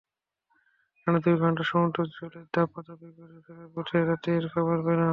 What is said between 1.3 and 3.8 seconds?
ঘণ্টা সমুদ্রজলে দাপাদাপি করে ফেরার